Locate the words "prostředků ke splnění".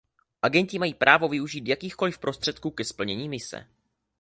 2.19-3.29